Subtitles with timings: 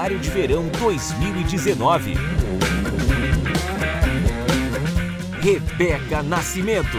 [0.00, 2.14] Seminário de Verão 2019.
[5.42, 6.96] Rebeca Nascimento.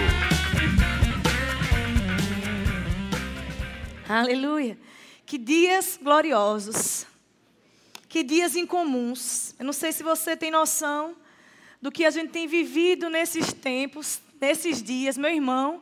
[4.07, 4.77] Aleluia.
[5.25, 7.07] Que dias gloriosos.
[8.07, 9.55] Que dias incomuns.
[9.57, 11.15] Eu não sei se você tem noção
[11.81, 15.81] do que a gente tem vivido nesses tempos, nesses dias, meu irmão.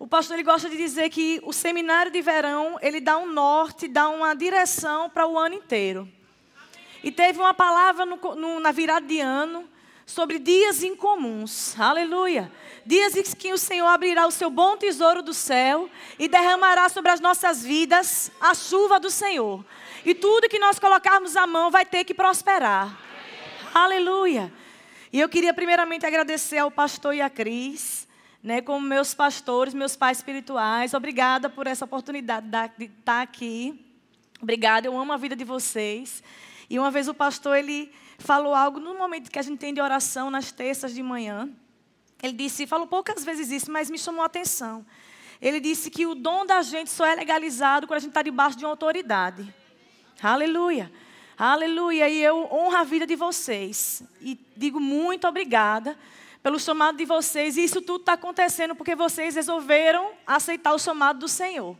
[0.00, 3.86] O pastor ele gosta de dizer que o seminário de verão, ele dá um norte,
[3.86, 6.08] dá uma direção para o ano inteiro.
[7.02, 9.68] E teve uma palavra no, no, na virada de ano
[10.04, 11.78] sobre dias incomuns.
[11.78, 12.50] Aleluia.
[12.84, 17.10] Dias em que o Senhor abrirá o seu bom tesouro do céu e derramará sobre
[17.10, 19.64] as nossas vidas a chuva do Senhor.
[20.04, 22.98] E tudo que nós colocarmos a mão vai ter que prosperar.
[23.72, 24.52] Aleluia.
[25.12, 28.08] E eu queria primeiramente agradecer ao pastor e à Cris
[28.42, 30.94] né, como meus pastores, meus pais espirituais.
[30.94, 32.46] Obrigada por essa oportunidade
[32.78, 33.78] de estar aqui.
[34.40, 36.22] Obrigada, eu amo a vida de vocês.
[36.70, 39.80] E uma vez o pastor ele falou algo no momento que a gente tem de
[39.80, 41.50] oração nas terças de manhã.
[42.22, 44.86] Ele disse, falou poucas vezes isso, mas me chamou a atenção.
[45.42, 48.56] Ele disse que o dom da gente só é legalizado quando a gente está debaixo
[48.56, 49.52] de uma autoridade.
[50.22, 50.92] Aleluia.
[51.36, 52.08] Aleluia.
[52.08, 54.02] E eu honro a vida de vocês.
[54.20, 55.98] E digo muito obrigada
[56.42, 57.56] pelo chamado de vocês.
[57.56, 61.76] E isso tudo está acontecendo porque vocês resolveram aceitar o chamado do Senhor.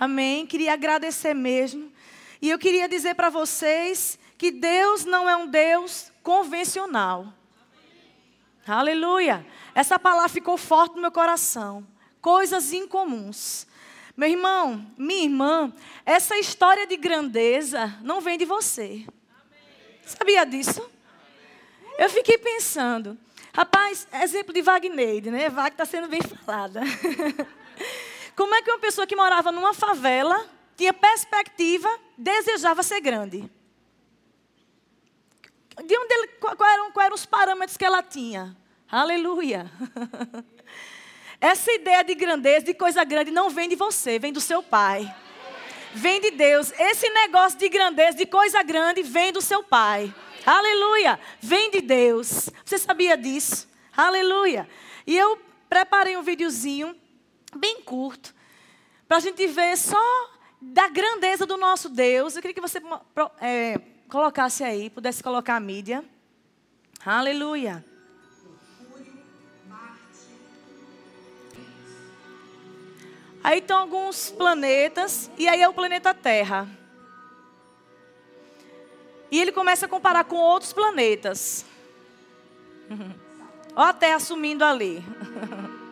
[0.00, 0.46] Amém?
[0.46, 1.92] Queria agradecer mesmo.
[2.40, 7.32] E eu queria dizer para vocês que Deus não é um Deus convencional.
[8.66, 9.46] Aleluia.
[9.72, 11.86] Essa palavra ficou forte no meu coração.
[12.20, 13.68] Coisas incomuns.
[14.16, 15.72] Meu irmão, minha irmã,
[16.04, 19.06] essa história de grandeza não vem de você.
[20.04, 20.90] Sabia disso?
[21.96, 23.16] Eu fiquei pensando.
[23.54, 25.48] Rapaz, exemplo de Wagner, né?
[25.50, 26.80] Wagner está sendo bem falada.
[28.34, 30.44] Como é que uma pessoa que morava numa favela,
[30.76, 33.48] tinha perspectiva, desejava ser grande?
[35.84, 38.56] De onde ele, qual, eram, eram os parâmetros que ela tinha?
[38.90, 39.70] Aleluia.
[41.40, 45.12] Essa ideia de grandeza, de coisa grande, não vem de você, vem do seu pai.
[45.94, 46.72] Vem de Deus.
[46.78, 50.14] Esse negócio de grandeza, de coisa grande, vem do seu pai.
[50.46, 51.18] Aleluia!
[51.40, 52.48] Vem de Deus.
[52.64, 53.68] Você sabia disso?
[53.96, 54.68] Aleluia!
[55.06, 55.38] E eu
[55.68, 56.96] preparei um videozinho
[57.56, 58.34] bem curto
[59.06, 62.34] para a gente ver só da grandeza do nosso Deus.
[62.34, 62.80] Eu queria que você
[63.40, 63.80] é,
[64.12, 66.04] colocasse aí, pudesse colocar a mídia.
[67.02, 67.82] Aleluia!
[73.42, 76.68] Aí estão alguns planetas, e aí é o planeta Terra.
[79.30, 81.64] E ele começa a comparar com outros planetas.
[83.74, 85.02] Olha a Terra sumindo ali.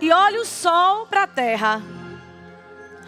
[0.00, 1.80] E olha o sol para a Terra.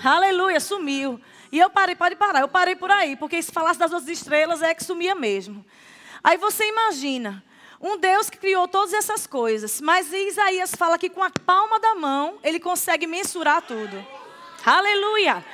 [0.02, 1.20] Aleluia, sumiu.
[1.50, 4.62] E eu parei, pode parar, eu parei por aí, porque se falasse das outras estrelas
[4.62, 5.64] é que sumia mesmo.
[6.22, 7.42] Aí você imagina,
[7.80, 11.94] um Deus que criou todas essas coisas, mas Isaías fala que com a palma da
[11.94, 14.04] mão ele consegue mensurar tudo.
[14.64, 15.44] Aleluia!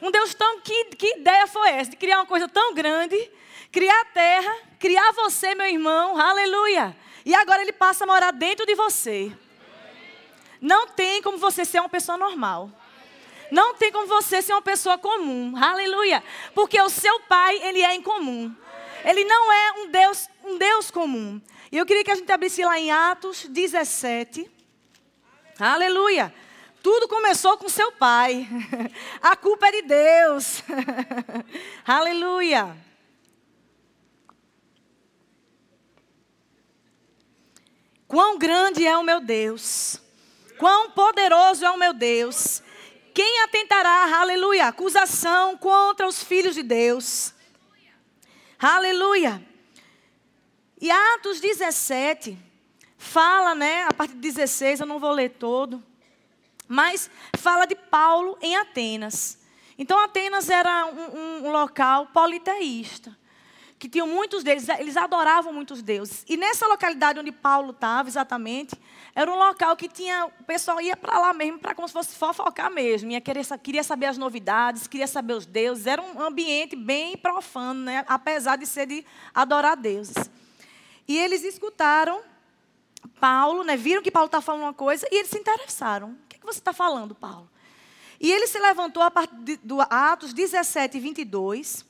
[0.00, 0.60] Um Deus tão.
[0.60, 1.90] Que, que ideia foi essa?
[1.90, 3.30] De criar uma coisa tão grande,
[3.70, 6.18] criar a terra, criar você, meu irmão.
[6.18, 6.96] Aleluia!
[7.24, 9.32] E agora ele passa a morar dentro de você.
[10.60, 12.70] Não tem como você ser uma pessoa normal.
[13.50, 15.54] Não tem como você ser uma pessoa comum.
[15.56, 16.22] Aleluia!
[16.54, 18.54] Porque o seu pai, ele é incomum.
[19.04, 21.40] Ele não é um Deus, um Deus comum.
[21.72, 24.50] E eu queria que a gente abrisse lá em Atos 17.
[25.58, 26.32] Aleluia!
[26.82, 28.48] Tudo começou com seu pai.
[29.20, 30.62] A culpa é de Deus.
[31.84, 32.76] Aleluia.
[38.08, 40.00] Quão grande é o meu Deus.
[40.58, 42.62] Quão poderoso é o meu Deus.
[43.14, 47.34] Quem atentará, aleluia, acusação contra os filhos de Deus.
[48.58, 49.42] Aleluia.
[50.80, 52.38] E Atos 17
[52.96, 55.82] fala, né, a partir de 16, eu não vou ler todo
[56.70, 59.40] mas fala de Paulo em Atenas.
[59.76, 63.18] Então, Atenas era um, um, local politeísta,
[63.80, 66.24] que tinham muitos deles, eles adoravam muitos deuses.
[66.28, 68.76] E nessa localidade onde Paulo estava, exatamente,
[69.14, 72.14] era um local que tinha, o pessoal ia para lá mesmo, para como se fosse
[72.14, 76.76] fofocar mesmo, ia querer, queria saber as novidades, queria saber os deuses, era um ambiente
[76.76, 78.04] bem profano, né?
[78.06, 79.04] apesar de ser de
[79.34, 80.30] adorar deuses.
[81.08, 82.20] E eles escutaram
[83.18, 83.76] Paulo, né?
[83.76, 87.14] viram que Paulo estava falando uma coisa, e eles se interessaram que você está falando,
[87.14, 87.48] Paulo?
[88.18, 91.84] E ele se levantou a partir do Atos 17, 22,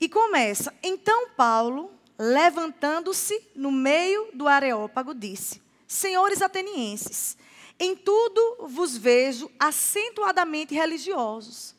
[0.00, 0.72] e começa.
[0.82, 7.36] Então Paulo, levantando-se no meio do Areópago, disse: Senhores atenienses,
[7.78, 11.74] Em tudo vos vejo acentuadamente religiosos.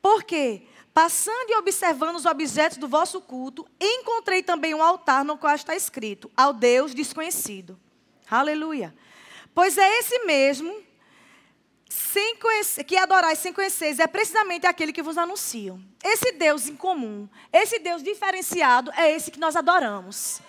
[0.00, 0.62] Porque,
[0.94, 5.74] passando e observando os objetos do vosso culto, encontrei também um altar no qual está
[5.74, 7.78] escrito: ao Deus desconhecido.
[8.30, 8.94] Aleluia.
[9.54, 10.74] Pois é esse mesmo
[11.92, 15.80] sem conhecer, que adorais sem conhecer, é precisamente aquele que vos anunciam.
[16.02, 20.40] Esse Deus em comum, esse Deus diferenciado, é esse que nós adoramos.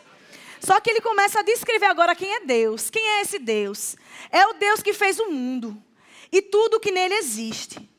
[0.60, 2.90] Só que ele começa a descrever agora quem é Deus.
[2.90, 3.98] Quem é esse Deus?
[4.31, 5.78] É o Deus que fez o mundo
[6.31, 7.89] e tudo que nele existe,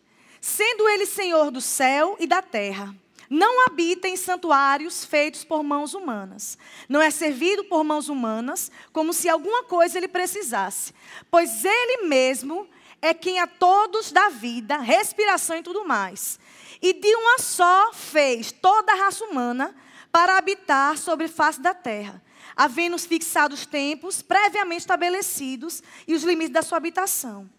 [0.41, 2.95] sendo ele Senhor do céu e da terra.
[3.29, 6.57] Não habita em santuários feitos por mãos humanas.
[6.89, 10.95] Não é servido por mãos humanas, como se alguma coisa ele precisasse.
[11.31, 12.69] Pois ele mesmo
[13.05, 16.39] é quem a todos dá vida, respiração e tudo mais.
[16.81, 19.77] E de uma só fez toda a raça humana
[20.11, 22.23] para habitar sobre a face da terra,
[22.57, 27.51] havendo fixado os tempos previamente estabelecidos e os limites da sua habitação.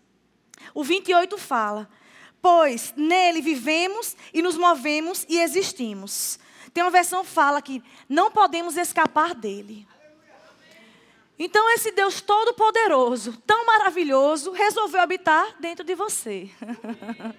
[0.73, 1.87] O 28 fala:
[2.41, 6.39] Pois nele vivemos e nos movemos e existimos.
[6.73, 9.87] Tem uma versão que fala que não podemos escapar dele.
[11.37, 16.49] Então, esse Deus todo-poderoso, tão maravilhoso, resolveu habitar dentro de você.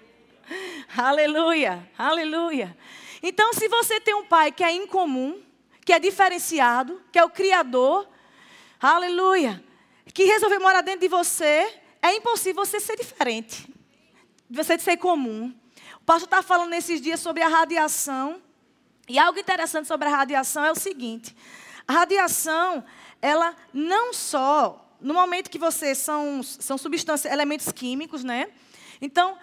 [0.94, 2.76] aleluia, aleluia.
[3.22, 5.40] Então, se você tem um pai que é incomum,
[5.82, 8.06] que é diferenciado, que é o Criador,
[8.78, 9.64] aleluia,
[10.12, 13.66] que resolveu morar dentro de você, é impossível você ser diferente,
[14.50, 15.54] você ser comum.
[16.00, 18.42] O pastor está falando nesses dias sobre a radiação,
[19.08, 21.34] e algo interessante sobre a radiação é o seguinte:
[21.88, 22.84] a radiação
[23.20, 28.48] ela não só, no momento que você são, são substâncias, elementos químicos, né?
[29.00, 29.36] Então,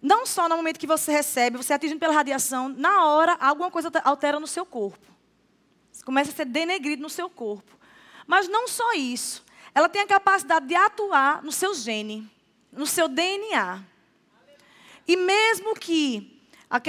[0.00, 3.70] não só no momento que você recebe, você é atingido pela radiação, na hora alguma
[3.70, 5.06] coisa altera no seu corpo.
[5.92, 7.76] Você começa a ser denegrido no seu corpo.
[8.26, 9.44] Mas não só isso.
[9.74, 12.30] Ela tem a capacidade de atuar no seu gene,
[12.72, 13.82] no seu DNA.
[15.06, 16.40] E mesmo que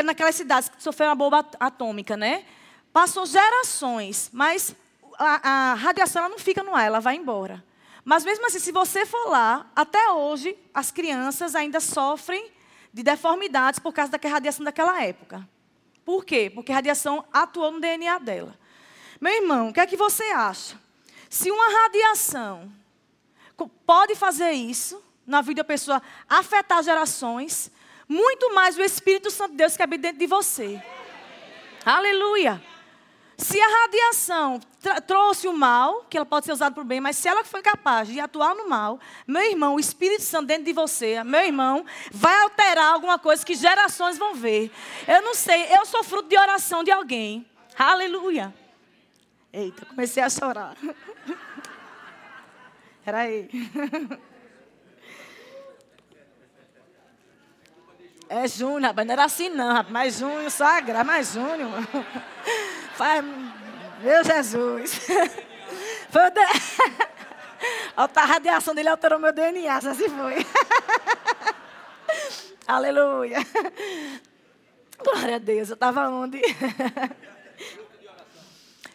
[0.04, 2.46] naquelas cidades que sofreram uma bomba atômica, né?
[2.92, 4.76] Passou gerações, mas
[5.20, 7.64] a, radiação não fica no ar, ela vai embora.
[8.06, 12.50] Mas mesmo assim, se você for lá, até hoje, as crianças ainda sofrem
[12.94, 15.48] de deformidades por causa da radiação daquela época.
[16.06, 16.52] Por quê?
[16.54, 18.58] Porque a radiação atuou no DNA dela.
[19.22, 20.80] Meu irmão, o que é que você acha?
[21.30, 22.72] Se uma radiação
[23.86, 27.70] pode fazer isso na vida da pessoa, afetar gerações,
[28.08, 30.82] muito mais o Espírito Santo de Deus que habita dentro de você.
[31.86, 32.64] Aleluia.
[33.40, 34.60] Se a radiação
[35.08, 37.62] trouxe o mal, que ela pode ser usada para o bem, mas se ela foi
[37.62, 41.86] capaz de atuar no mal, meu irmão, o Espírito Santo dentro de você, meu irmão,
[42.12, 44.70] vai alterar alguma coisa que gerações vão ver.
[45.08, 47.50] Eu não sei, eu sou fruto de oração de alguém.
[47.78, 48.54] Aleluia.
[49.54, 50.76] Eita, comecei a chorar.
[53.06, 53.50] Peraí.
[58.32, 59.08] É Júnior, rapaz.
[59.08, 59.92] Não era assim não, rapaz.
[59.92, 61.04] Mas Júnior, só a graça.
[61.04, 61.72] Mas Júnior.
[64.02, 65.00] Meu Jesus.
[66.12, 66.42] Foi o de...
[67.96, 70.46] A radiação dele alterou meu DNA, se foi.
[72.66, 73.40] Aleluia.
[74.98, 76.42] Glória a Deus, eu estava onde?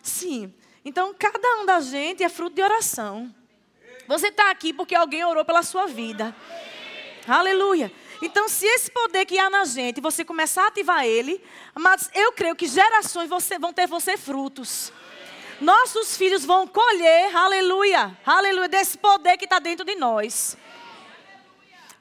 [0.02, 0.54] Sim.
[0.82, 3.34] Então, cada um da gente é fruto de oração.
[4.08, 6.34] Você está aqui porque alguém orou pela sua vida.
[7.28, 7.92] Aleluia.
[8.24, 11.42] Então, se esse poder que há na gente, você começar a ativar ele,
[11.74, 14.90] mas eu creio que gerações você, vão ter você frutos.
[15.60, 20.56] Nossos filhos vão colher, aleluia, aleluia, desse poder que está dentro de nós.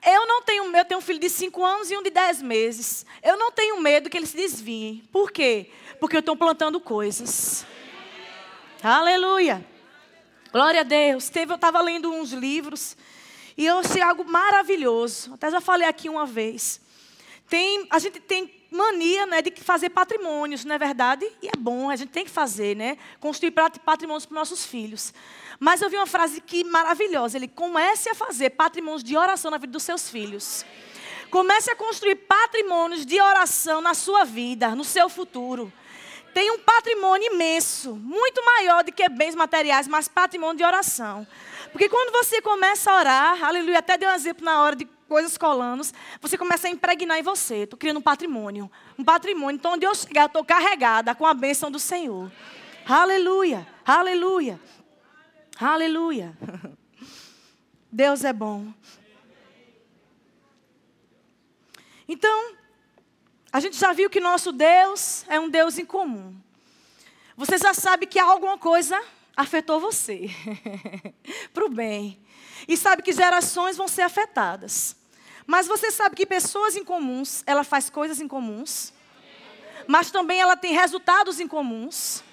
[0.01, 3.05] Eu não tenho, eu tenho um filho de 5 anos e um de 10 meses.
[3.21, 5.03] Eu não tenho medo que ele se desvie.
[5.11, 5.69] Por quê?
[5.99, 7.65] Porque eu estou plantando coisas.
[8.81, 9.65] Aleluia.
[10.53, 11.27] Glória a Deus.
[11.27, 12.95] Teve, eu estava lendo uns livros
[13.57, 15.33] e eu achei algo maravilhoso.
[15.33, 16.81] Até já falei aqui uma vez.
[17.48, 21.25] Tem, a gente tem mania né, de fazer patrimônios, não é verdade?
[21.41, 22.98] E é bom, a gente tem que fazer, né?
[23.19, 25.13] Construir patrimônios para os nossos filhos.
[25.60, 27.38] Mas eu vi uma frase que maravilhosa.
[27.38, 30.65] Ele comece a fazer patrimônios de oração na vida dos seus filhos.
[31.29, 35.72] Comece a construir patrimônios de oração na sua vida, no seu futuro.
[36.33, 41.27] Tem um patrimônio imenso, muito maior do que bens materiais, mas patrimônio de oração.
[41.73, 45.35] Porque quando você começa a orar, aleluia, até deu um exemplo na hora de coisas
[45.39, 47.63] colanos, você começa a impregnar em você.
[47.63, 48.71] Estou criando um patrimônio.
[48.97, 49.55] Um patrimônio.
[49.55, 52.31] Então, onde eu chegar, estou carregada com a bênção do Senhor.
[52.87, 54.59] Aleluia, aleluia,
[55.59, 56.37] aleluia.
[57.91, 58.71] Deus é bom.
[62.07, 62.53] Então,
[63.51, 66.35] a gente já viu que nosso Deus é um Deus incomum.
[67.35, 69.03] Você já sabe que há alguma coisa
[69.35, 70.29] afetou você
[71.53, 72.19] para o bem.
[72.67, 74.95] E sabe que gerações vão ser afetadas.
[75.45, 78.93] Mas você sabe que pessoas incomuns, ela faz coisas incomuns,
[79.87, 82.23] mas também ela tem resultados incomuns.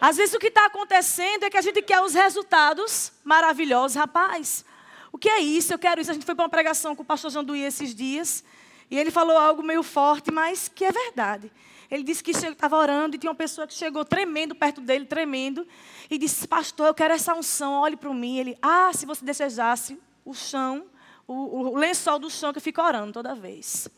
[0.00, 3.96] Às vezes o que está acontecendo é que a gente quer os resultados maravilhosos.
[3.96, 4.64] Rapaz,
[5.10, 5.72] o que é isso?
[5.72, 6.10] Eu quero isso.
[6.10, 8.44] A gente foi para uma pregação com o pastor Janduí esses dias.
[8.90, 11.50] E ele falou algo meio forte, mas que é verdade.
[11.90, 15.66] Ele disse que estava orando e tinha uma pessoa que chegou tremendo perto dele, tremendo,
[16.10, 18.38] e disse: Pastor, eu quero essa unção, olhe para mim.
[18.38, 20.86] Ele, ah, se você desejasse o chão,
[21.26, 23.88] o, o lençol do chão que eu fico orando toda vez.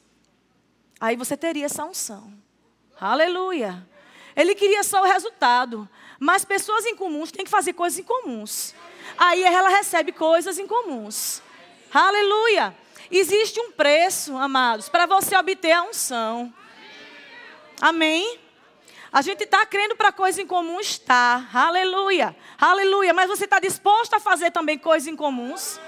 [1.00, 2.32] Aí você teria essa unção.
[3.00, 3.86] Aleluia.
[4.34, 5.88] Ele queria só o resultado.
[6.18, 8.74] Mas pessoas incomuns têm que fazer coisas incomuns.
[9.16, 11.42] Aí ela recebe coisas incomuns.
[11.92, 12.76] Aleluia.
[13.10, 16.52] Existe um preço, amados, para você obter a unção.
[17.80, 18.38] Amém?
[19.10, 21.48] A gente está crendo para coisa em comum, está.
[21.52, 22.36] Aleluia.
[22.60, 23.14] Aleluia.
[23.14, 25.80] Mas você está disposto a fazer também coisas incomuns?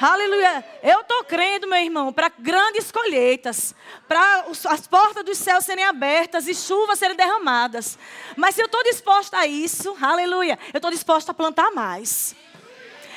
[0.00, 0.64] Aleluia.
[0.82, 3.74] Eu estou crendo, meu irmão, para grandes colheitas,
[4.06, 7.98] para as portas dos céus serem abertas e chuvas serem derramadas.
[8.36, 12.36] Mas se eu estou disposta a isso, aleluia, eu estou disposta a plantar mais.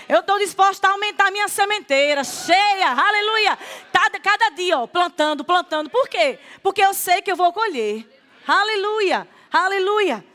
[0.09, 3.55] Eu estou disposta a aumentar minha sementeira, cheia, aleluia.
[3.93, 5.87] Cada, cada dia, ó, plantando, plantando.
[5.87, 6.39] Por quê?
[6.63, 8.09] Porque eu sei que eu vou colher.
[8.47, 10.25] Aleluia, aleluia.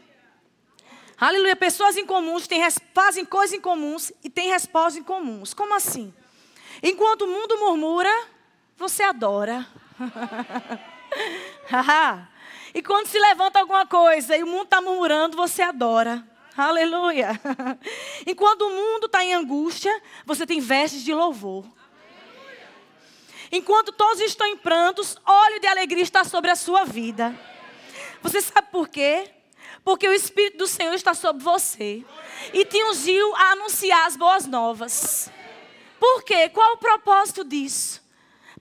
[1.19, 1.57] Aleluia.
[1.57, 2.63] Pessoas incomuns têm,
[2.95, 5.53] fazem coisas incomuns e têm respostas incomuns.
[5.53, 6.15] Como assim?
[6.81, 8.15] Enquanto o mundo murmura,
[8.77, 9.67] você adora.
[12.73, 16.25] e quando se levanta alguma coisa e o mundo está murmurando, você adora.
[16.57, 17.41] Aleluia.
[18.27, 19.93] Enquanto o mundo está em angústia,
[20.25, 21.65] você tem vestes de louvor.
[23.51, 27.35] Enquanto todos estão em prantos, óleo de alegria está sobre a sua vida.
[28.23, 29.31] Você sabe por quê?
[29.85, 32.05] Porque o Espírito do Senhor está sobre você
[32.53, 35.31] e te ungiu a anunciar as boas novas.
[35.99, 36.49] Por quê?
[36.49, 38.03] Qual o propósito disso?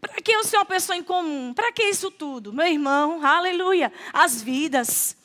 [0.01, 1.53] Para que eu ser uma pessoa incomum?
[1.53, 2.51] Para que isso tudo?
[2.51, 3.91] Meu irmão, aleluia.
[4.11, 5.15] As vidas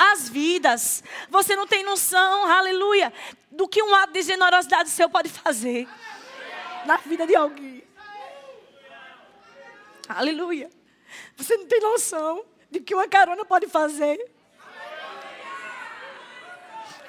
[0.00, 1.04] as vidas.
[1.28, 3.12] Você não tem noção, aleluia,
[3.50, 5.86] do que um ato de generosidade seu pode fazer
[6.86, 7.84] na vida de alguém.
[10.08, 10.70] Aleluia.
[11.36, 14.18] Você não tem noção de que uma carona pode fazer.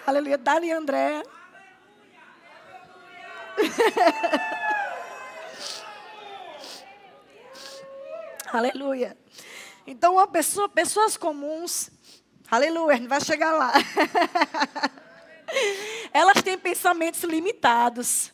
[0.06, 0.38] Aleluia.
[0.38, 1.24] Dani e André.
[8.52, 9.18] Aleluia.
[9.88, 11.90] Então, uma pessoa, pessoas comuns
[12.52, 13.72] Aleluia, gente vai chegar lá.
[16.12, 18.34] Elas têm pensamentos limitados.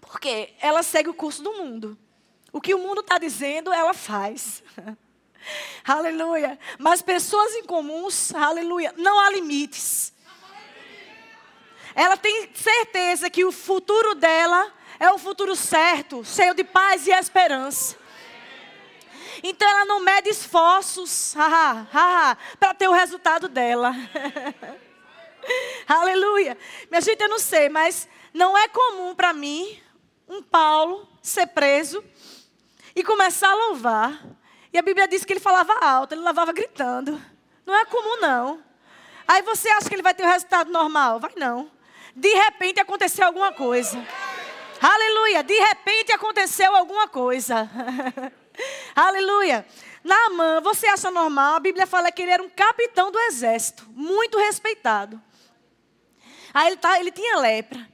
[0.00, 1.98] Porque ela segue o curso do mundo.
[2.52, 4.62] O que o mundo está dizendo, ela faz.
[5.84, 6.56] aleluia.
[6.78, 10.12] Mas pessoas incomuns, aleluia, não há limites.
[11.96, 17.10] Ela tem certeza que o futuro dela é o futuro certo, cheio de paz e
[17.10, 17.96] esperança.
[19.42, 21.34] Então ela não mede esforços
[22.58, 23.92] para ter o resultado dela.
[25.86, 26.56] Aleluia.
[26.90, 29.80] Minha gente, eu não sei, mas não é comum para mim
[30.28, 32.04] um Paulo ser preso
[32.94, 34.22] e começar a louvar.
[34.72, 37.20] E a Bíblia diz que ele falava alto, ele lavava gritando.
[37.64, 38.62] Não é comum, não.
[39.26, 41.20] Aí você acha que ele vai ter o resultado normal?
[41.20, 41.70] Vai não.
[42.14, 44.04] De repente aconteceu alguma coisa.
[44.80, 45.42] Aleluia.
[45.42, 47.68] De repente aconteceu alguma coisa.
[48.94, 49.66] Aleluia.
[50.02, 51.56] Naamã, você acha normal?
[51.56, 55.20] A Bíblia fala que ele era um capitão do exército, muito respeitado.
[56.52, 57.86] Aí ele, tá, ele tinha lepra.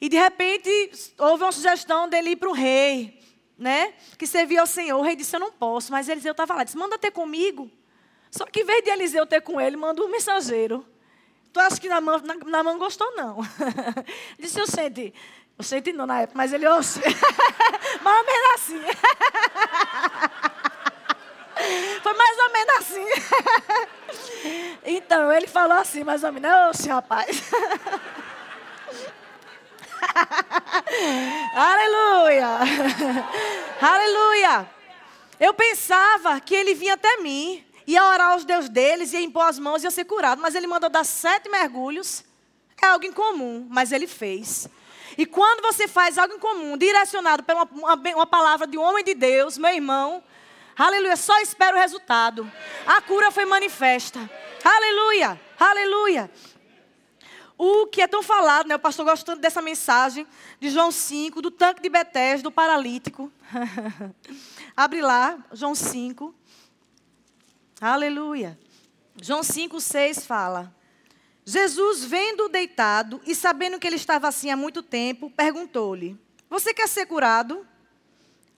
[0.00, 3.22] E de repente houve uma sugestão dele ir para o rei,
[3.56, 3.94] né?
[4.18, 4.98] Que servia ao Senhor.
[4.98, 5.92] O rei disse: Eu não posso.
[5.92, 7.70] Mas Eliseu estava lá, disse: Manda ter comigo.
[8.30, 10.84] Só que em vez de Eliseu ter com ele, mandou um mensageiro.
[11.52, 13.38] Tu acha que Naamã, Naamã gostou, não?
[14.40, 15.14] disse: Eu sente.
[15.62, 16.98] Senti não na época, mas ele, oxe.
[18.02, 18.82] mais ou menos assim.
[22.02, 23.06] Foi mais ou menos assim.
[24.84, 27.42] então, ele falou assim, mais ou menos, oxe, rapaz.
[31.54, 32.48] Aleluia!
[33.80, 34.68] Aleluia!
[35.38, 39.58] Eu pensava que ele vinha até mim, ia orar aos deus deles, ia impor as
[39.58, 40.40] mãos e ia ser curado.
[40.40, 42.24] Mas ele mandou dar sete mergulhos.
[42.80, 44.68] É algo incomum, mas ele fez.
[45.16, 49.04] E quando você faz algo em comum, direcionado por uma, uma, palavra de um homem
[49.04, 50.22] de Deus, meu irmão,
[50.76, 52.50] aleluia, só espera o resultado.
[52.86, 54.30] A cura foi manifesta.
[54.64, 56.30] Aleluia, aleluia.
[57.58, 58.74] O que é tão falado, né?
[58.74, 60.26] O pastor gostando dessa mensagem
[60.58, 63.30] de João 5, do tanque de Betés, do paralítico.
[64.76, 66.34] Abre lá, João 5.
[67.80, 68.58] Aleluia.
[69.20, 70.74] João 5, 6 fala.
[71.44, 76.16] Jesus, vendo-o deitado e sabendo que ele estava assim há muito tempo, perguntou-lhe:
[76.48, 77.66] Você quer ser curado?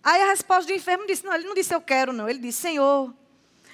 [0.03, 2.29] Aí a resposta do enfermo disse: Não, ele não disse eu quero, não.
[2.29, 3.14] Ele disse: Senhor,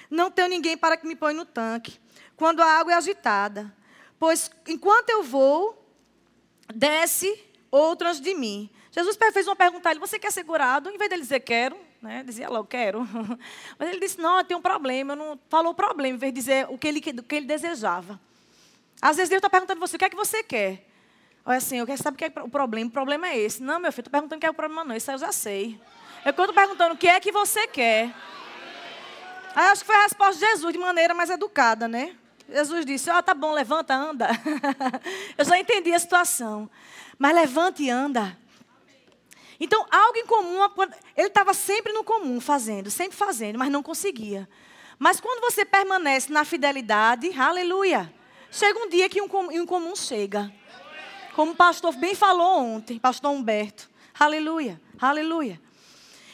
[0.09, 1.99] não tenho ninguém para que me ponha no tanque,
[2.37, 3.73] quando a água é agitada.
[4.17, 5.85] Pois enquanto eu vou,
[6.73, 8.69] desce outras de mim.
[8.91, 10.89] Jesus fez uma pergunta a ele: Você quer ser curado?
[10.89, 12.23] Em vez dele dizer quero, né?
[12.23, 13.05] Dizia logo, quero.
[13.77, 15.13] Mas ele disse: Não, eu tenho um problema.
[15.13, 17.45] Eu não falou o problema, em vez de dizer o que ele, o que ele
[17.45, 18.17] desejava.
[19.01, 20.85] Às vezes Deus está perguntando você: O que é que você quer?
[21.43, 22.89] Olha assim, eu quero saber o que é o problema.
[22.89, 23.63] O problema é esse.
[23.63, 24.95] Não, meu filho, estou perguntando o que é o problema, não.
[24.95, 25.79] Isso aí eu já sei.
[26.23, 28.13] Eu estou perguntando o que é que você quer.
[29.55, 32.15] Aí acho que foi a resposta de Jesus, de maneira mais educada, né?
[32.47, 34.29] Jesus disse: Ó, oh, tá bom, levanta, anda.
[35.35, 36.69] eu já entendi a situação.
[37.17, 38.37] Mas levanta e anda.
[39.59, 40.59] Então, algo em comum,
[41.15, 44.49] ele estava sempre no comum, fazendo, sempre fazendo, mas não conseguia.
[44.97, 48.11] Mas quando você permanece na fidelidade, aleluia,
[48.51, 49.27] chega um dia que um,
[49.61, 50.53] um comum chega.
[51.33, 53.89] Como o pastor bem falou ontem, pastor Humberto.
[54.19, 55.59] Aleluia, aleluia.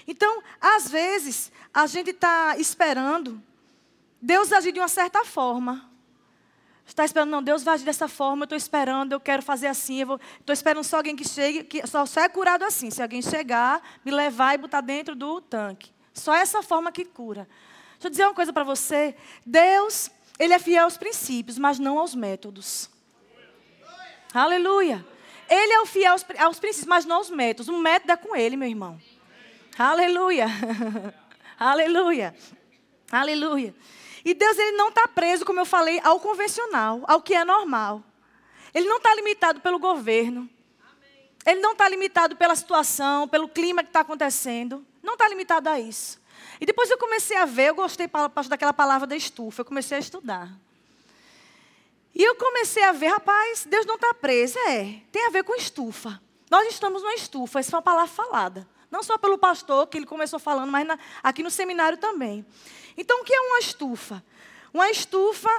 [0.05, 3.41] Então, às vezes, a gente está esperando
[4.21, 5.87] Deus agir de uma certa forma
[6.87, 10.01] está esperando, não, Deus vai agir dessa forma, eu estou esperando, eu quero fazer assim,
[10.01, 13.21] eu estou esperando só alguém que chegue, que só, só é curado assim, se alguém
[13.21, 15.91] chegar, me levar e botar dentro do tanque.
[16.13, 17.47] Só essa forma que cura.
[17.93, 20.09] Deixa eu dizer uma coisa para você, Deus,
[20.39, 22.89] Ele é fiel aos princípios, mas não aos métodos.
[24.33, 25.05] Aleluia.
[25.49, 27.69] Ele é o fiel aos, aos princípios, mas não aos métodos.
[27.69, 29.01] O método é com Ele, meu irmão.
[29.77, 30.47] Aleluia.
[31.59, 32.35] Aleluia.
[33.11, 33.73] Aleluia.
[34.23, 38.03] E Deus ele não está preso, como eu falei, ao convencional, ao que é normal.
[38.73, 40.49] Ele não está limitado pelo governo.
[41.45, 44.85] Ele não está limitado pela situação, pelo clima que está acontecendo.
[45.01, 46.19] Não está limitado a isso.
[46.59, 48.09] E depois eu comecei a ver, eu gostei
[48.49, 50.51] daquela palavra da estufa, eu comecei a estudar.
[52.13, 54.57] E eu comecei a ver, rapaz, Deus não está preso.
[54.67, 56.19] É, tem a ver com estufa.
[56.49, 58.67] Nós estamos numa estufa, essa foi uma palavra falada.
[58.89, 62.45] Não só pelo pastor, que ele começou falando, mas na, aqui no seminário também.
[62.97, 64.23] Então, o que é uma estufa?
[64.73, 65.49] Uma estufa,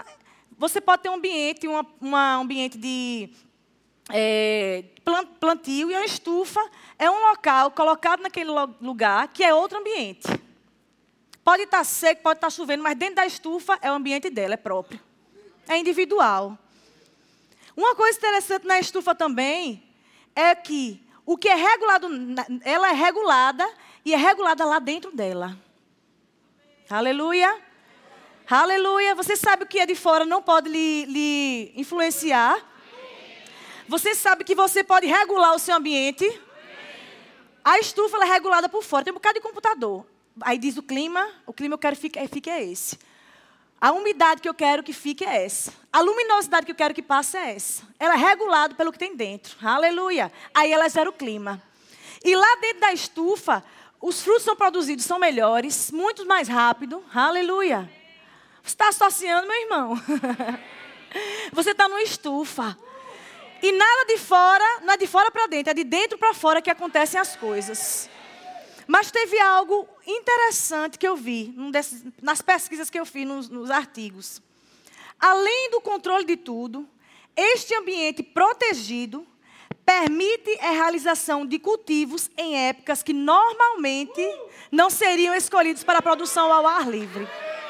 [0.59, 3.31] você pode ter um ambiente, um ambiente de
[4.11, 4.85] é,
[5.39, 6.61] plantio, e uma estufa
[6.99, 10.27] é um local colocado naquele lugar que é outro ambiente.
[11.49, 14.57] Pode estar seco, pode estar chovendo, mas dentro da estufa é o ambiente dela, é
[14.59, 15.01] próprio.
[15.67, 16.59] É individual.
[17.75, 19.83] Uma coisa interessante na estufa também
[20.37, 22.07] é que o que é regulado,
[22.63, 23.67] ela é regulada
[24.05, 25.57] e é regulada lá dentro dela.
[26.91, 27.59] Aleluia.
[28.47, 29.15] Aleluia.
[29.15, 32.63] Você sabe o que é de fora não pode lhe, lhe influenciar?
[33.89, 36.31] Você sabe que você pode regular o seu ambiente?
[37.65, 39.03] A estufa é regulada por fora.
[39.03, 40.05] Tem um bocado de computador.
[40.43, 41.27] Aí diz o clima.
[41.47, 42.99] O clima eu quero que fique, fique é esse.
[43.81, 45.73] A umidade que eu quero que fique é essa.
[45.93, 47.85] A luminosidade que eu quero que passe é essa.
[47.99, 49.57] Ela é regulada pelo que tem dentro.
[49.63, 50.33] Aleluia.
[50.53, 51.63] Aí ela gera o clima.
[52.25, 53.65] E lá dentro da estufa,
[54.01, 57.05] os frutos são produzidos, são melhores, muito mais rápido.
[57.15, 57.91] Aleluia.
[58.63, 60.03] Você está associando, meu irmão?
[61.53, 62.77] Você está numa estufa.
[63.63, 66.61] E nada de fora, não é de fora para dentro, é de dentro para fora
[66.61, 68.09] que acontecem as coisas.
[68.91, 73.71] Mas teve algo interessante que eu vi desses, nas pesquisas que eu fiz nos, nos
[73.71, 74.41] artigos.
[75.21, 76.89] Além do controle de tudo,
[77.37, 79.27] este ambiente protegido
[79.85, 84.23] permite a realização de cultivos em épocas que normalmente
[84.73, 87.29] não seriam escolhidos para a produção ao ar livre.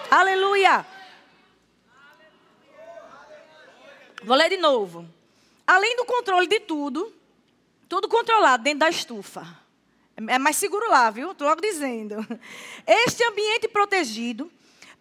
[0.08, 0.86] Aleluia!
[4.22, 5.04] Vou ler de novo.
[5.66, 7.12] Além do controle de tudo,
[7.88, 9.67] tudo controlado dentro da estufa.
[10.26, 11.30] É mais seguro lá, viu?
[11.30, 12.16] Estou logo dizendo.
[12.84, 14.50] Este ambiente protegido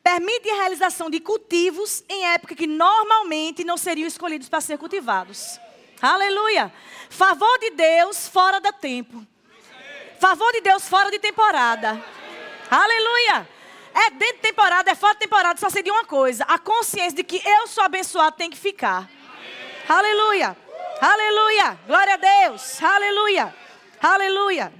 [0.04, 5.60] permite a realização de cultivos em época que normalmente não seriam escolhidos para ser cultivados.
[6.00, 6.72] Aleluia.
[7.10, 9.26] Favor de Deus fora do tempo.
[10.20, 12.00] Favor de Deus fora de temporada.
[12.70, 13.50] Aleluia.
[13.96, 17.24] É dentro de temporada, é fora de temporada, só seria uma coisa: a consciência de
[17.24, 19.10] que eu sou abençoado tem que ficar.
[19.90, 20.56] Aleluia.
[21.02, 21.80] Aleluia.
[21.88, 22.84] Glória a Deus.
[22.84, 23.67] Aleluia.
[24.02, 24.72] Aleluia.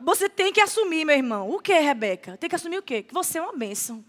[0.00, 1.50] Você tem que assumir, meu irmão.
[1.50, 2.36] O que, Rebeca?
[2.36, 3.02] Tem que assumir o quê?
[3.02, 4.04] Que você é uma bênção.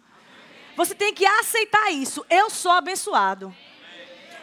[0.75, 2.25] Você tem que aceitar isso.
[2.29, 3.53] Eu sou abençoado.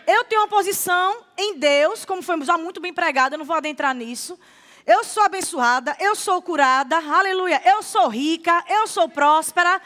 [0.07, 3.57] Eu tenho uma posição em Deus, como foi já muito bem pregado, eu não vou
[3.57, 4.39] adentrar nisso.
[4.87, 7.61] Eu sou abençoada, eu sou curada, aleluia.
[7.65, 9.83] Eu sou rica, eu sou próspera.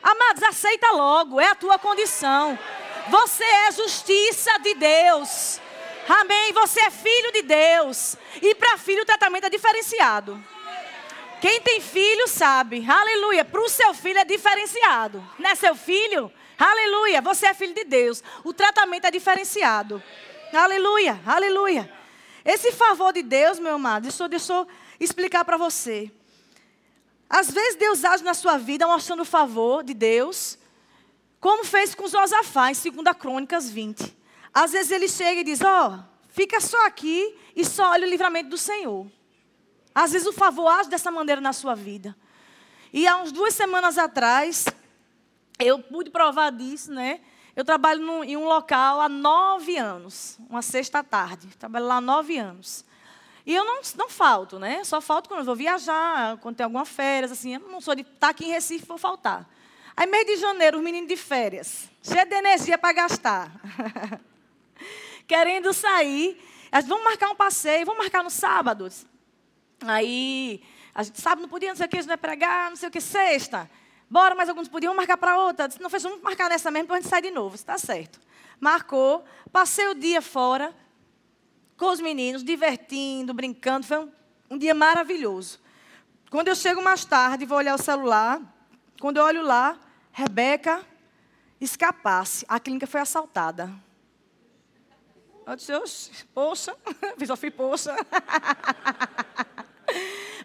[0.00, 2.56] Amados, aceita logo, é a tua condição.
[3.08, 5.60] Você é justiça de Deus.
[6.08, 6.52] Amém.
[6.52, 8.16] Você é filho de Deus.
[8.40, 10.42] E para filho o tratamento é diferenciado.
[11.40, 13.44] Quem tem filho sabe, aleluia.
[13.44, 15.22] Para o seu filho é diferenciado.
[15.38, 16.32] Não é seu filho?
[16.58, 17.20] Aleluia.
[17.20, 18.22] Você é filho de Deus.
[18.42, 20.02] O tratamento é diferenciado.
[20.52, 21.92] Aleluia, aleluia.
[22.44, 24.68] Esse favor de Deus, meu amado, deixa deixa eu
[25.00, 26.10] explicar para você.
[27.28, 30.58] Às vezes Deus age na sua vida mostrando o favor de Deus,
[31.40, 34.16] como fez com Josafá em 2 Crônicas 20.
[34.54, 38.10] Às vezes ele chega e diz: Ó, oh, fica só aqui e só olha o
[38.10, 39.10] livramento do Senhor.
[39.92, 42.16] Às vezes o favor age dessa maneira na sua vida.
[42.92, 44.66] E há uns duas semanas atrás,
[45.58, 47.20] eu pude provar disso, né?
[47.56, 51.48] Eu trabalho num, em um local há nove anos, uma sexta-tarde.
[51.56, 52.84] Trabalho lá há nove anos.
[53.46, 54.82] E eu não, não falto, né?
[54.84, 57.54] Só falto quando eu vou viajar, quando tem alguma férias, assim.
[57.54, 59.48] Eu não sou de estar tá aqui em Recife, vou faltar.
[59.96, 63.52] Aí, mês de janeiro, os meninos de férias, cheio de energia para gastar.
[65.26, 66.40] Querendo sair.
[66.72, 68.88] Eles, vamos marcar um passeio, vamos marcar no sábado.
[69.86, 70.62] Aí,
[70.94, 72.92] a gente sábado não podia, não sei o que, não é pregar, não sei o
[72.92, 73.70] que, sexta.
[74.08, 75.66] Bora, mas alguns podiam marcar para outra.
[75.66, 77.54] Disse, não, fez, vamos marcar nessa mesmo para a gente sair de novo.
[77.54, 78.20] Está certo.
[78.60, 80.74] Marcou, passei o dia fora
[81.76, 83.86] com os meninos, divertindo, brincando.
[83.86, 84.12] Foi um,
[84.50, 85.60] um dia maravilhoso.
[86.30, 88.40] Quando eu chego mais tarde, vou olhar o celular.
[89.00, 89.78] Quando eu olho lá,
[90.12, 90.84] Rebeca
[91.60, 92.44] escapasse.
[92.48, 93.72] A clínica foi assaltada.
[95.46, 96.74] Eu disse, poxa,
[97.18, 97.94] fiz eu fui poxa.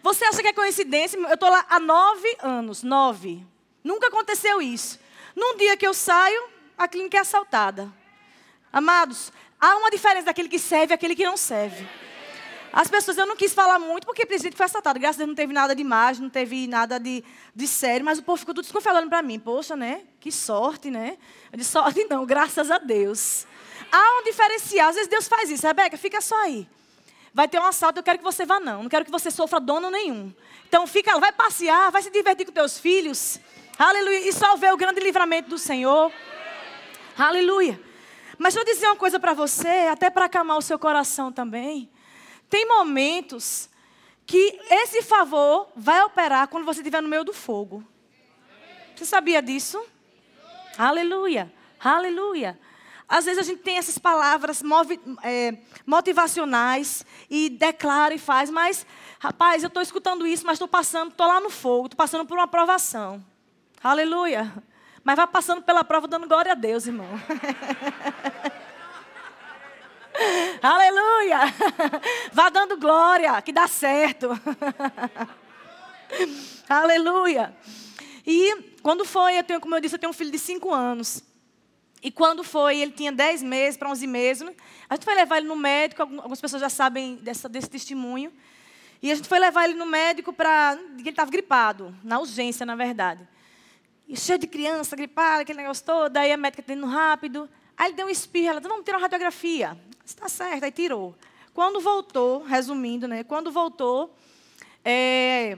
[0.02, 1.18] Você acha que é coincidência?
[1.18, 3.46] Eu estou lá há nove anos, nove.
[3.82, 4.98] Nunca aconteceu isso.
[5.34, 7.90] Num dia que eu saio, a clínica é assaltada.
[8.72, 11.86] Amados, há uma diferença daquele que serve e aquele que não serve.
[12.72, 14.98] As pessoas, eu não quis falar muito porque o presidente foi assaltado.
[15.00, 18.18] Graças a Deus não teve nada de mais, não teve nada de, de sério, mas
[18.18, 19.40] o povo ficou tudo desconfiado para mim.
[19.40, 20.02] Poxa, né?
[20.20, 21.18] Que sorte, né?
[21.52, 23.46] Disse, sorte não, graças a Deus.
[23.90, 24.90] Há um diferencial.
[24.90, 25.66] Às vezes Deus faz isso.
[25.66, 26.66] Rebeca, fica só aí.
[27.32, 28.82] Vai ter um assalto, eu quero que você vá não.
[28.82, 30.32] Não quero que você sofra dono nenhum.
[30.68, 33.38] Então fica, vai passear, vai se divertir com teus filhos.
[33.78, 34.28] Aleluia.
[34.28, 36.12] E só ver o grande livramento do Senhor.
[37.16, 37.80] Aleluia.
[38.38, 41.90] Mas deixa eu dizer uma coisa para você, até para acalmar o seu coração também.
[42.48, 43.68] Tem momentos
[44.26, 47.84] que esse favor vai operar quando você estiver no meio do fogo.
[48.96, 49.84] Você sabia disso?
[50.78, 51.52] Aleluia.
[51.78, 52.58] Aleluia.
[53.10, 54.62] Às vezes a gente tem essas palavras
[55.24, 58.86] é, motivacionais e declara e faz, mas,
[59.18, 62.38] rapaz, eu estou escutando isso, mas estou passando, estou lá no fogo, estou passando por
[62.38, 63.20] uma provação.
[63.82, 64.52] Aleluia.
[65.02, 67.08] Mas vai passando pela prova dando glória a Deus, irmão.
[70.62, 71.40] Aleluia.
[72.32, 74.28] Vá dando glória, que dá certo.
[76.70, 77.56] Aleluia.
[78.24, 81.28] E quando foi, eu tenho, como eu disse, eu tenho um filho de cinco anos.
[82.02, 84.48] E quando foi, ele tinha 10 meses para 11 meses.
[84.88, 88.32] A gente foi levar ele no médico, algumas pessoas já sabem dessa, desse testemunho.
[89.02, 90.78] E a gente foi levar ele no médico para.
[90.98, 93.26] Ele estava gripado, na urgência, na verdade.
[94.08, 96.16] E cheio de criança, gripado, aquele negócio todo.
[96.16, 97.48] Aí a médica tendo rápido.
[97.76, 99.78] Aí ele deu um espirro, ela disse, vamos tirar uma radiografia.
[100.04, 101.14] Está certo, aí tirou.
[101.54, 103.24] Quando voltou, resumindo, né?
[103.24, 104.14] Quando voltou,
[104.84, 105.56] é,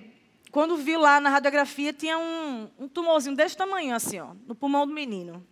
[0.50, 4.86] quando viu lá na radiografia, tinha um, um tumorzinho desse tamanho, assim, ó, no pulmão
[4.86, 5.44] do menino.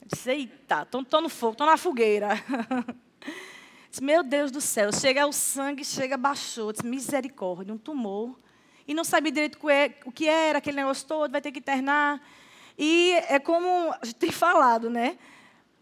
[0.00, 2.28] Eu disse, eita, estou no fogo, estou na fogueira.
[3.90, 6.72] disse, meu Deus do céu, chega o sangue, chega, baixou.
[6.72, 8.38] Disse, misericórdia, um tumor.
[8.86, 9.58] E não sabia direito
[10.06, 12.20] o que era, aquele negócio todo, vai ter que internar.
[12.78, 15.18] E é como a gente tem falado, né?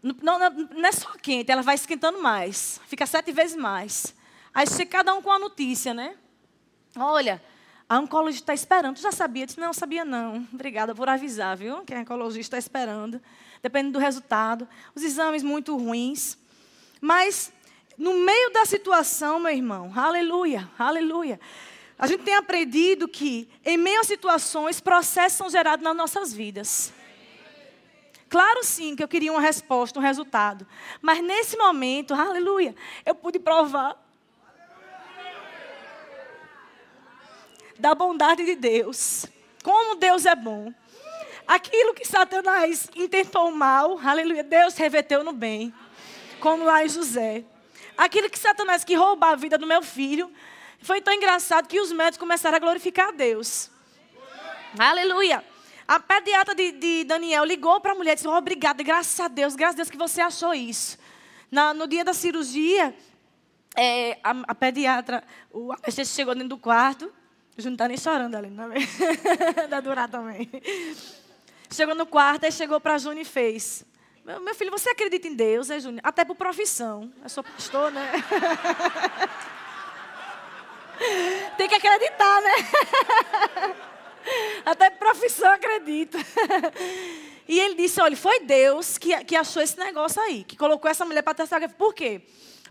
[0.01, 2.81] Não, não, não é só quente, ela vai esquentando mais.
[2.87, 4.15] Fica sete vezes mais.
[4.53, 6.15] Aí chega cada um com a notícia, né?
[6.97, 7.41] Olha,
[7.87, 8.95] a oncologista está esperando.
[8.95, 9.43] Tu já sabia?
[9.43, 10.47] Eu disse, não, sabia não.
[10.51, 11.83] Obrigada por avisar, viu?
[11.83, 13.21] Que a oncologista está esperando
[13.61, 16.37] dependendo do resultado, os exames muito ruins.
[17.01, 17.51] Mas,
[17.97, 21.39] no meio da situação, meu irmão, aleluia, aleluia.
[21.99, 26.93] A gente tem aprendido que, em meio a situações, processos são gerados nas nossas vidas.
[28.29, 30.67] Claro, sim, que eu queria uma resposta, um resultado.
[31.01, 33.97] Mas nesse momento, aleluia, eu pude provar
[37.79, 39.25] da bondade de Deus.
[39.63, 40.73] Como Deus é bom.
[41.47, 45.73] Aquilo que Satanás intentou mal, aleluia, Deus reverteu no bem.
[46.41, 47.45] Como lá em José.
[47.97, 50.29] Aquilo que Satanás quis roubar a vida do meu filho,
[50.81, 53.71] foi tão engraçado que os médicos começaram a glorificar a Deus.
[54.77, 55.43] Aleluia.
[55.87, 59.29] A pediatra de, de Daniel ligou para a mulher e disse: oh, Obrigada, graças a
[59.29, 60.97] Deus, graças a Deus que você achou isso.
[61.49, 62.93] Na, no dia da cirurgia,
[63.73, 67.05] é, a, a, pediatra, o anestesista chegou dentro do quarto.
[67.57, 68.77] A gente não está nem chorando ali, não é?
[69.67, 70.49] da durar também.
[71.69, 73.85] Chegou no quarto, e chegou para Júnior e fez.
[74.23, 76.01] Meu, filho, você acredita em Deus, é, Júnior?
[76.03, 77.11] Até por profissão.
[77.23, 78.11] Eu sou pastor, né?
[81.57, 82.53] Tem que acreditar, né?
[84.65, 86.17] Até profissão acredita.
[87.47, 91.05] E ele disse: olha, foi Deus que, que achou esse negócio aí, que colocou essa
[91.05, 91.65] mulher para testar.
[91.69, 92.21] Por quê?